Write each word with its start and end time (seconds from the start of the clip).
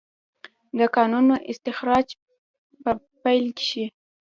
د 0.79 0.81
کانونو 0.95 1.33
استخراج 1.51 2.07
به 2.83 2.91
پیل 3.21 3.47
شي؟ 3.67 3.85